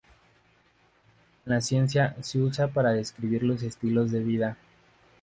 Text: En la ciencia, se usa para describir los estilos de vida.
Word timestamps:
En 1.45 1.53
la 1.53 1.61
ciencia, 1.61 2.15
se 2.21 2.39
usa 2.39 2.67
para 2.69 2.91
describir 2.91 3.43
los 3.43 3.61
estilos 3.61 4.09
de 4.09 4.21
vida. 4.21 4.57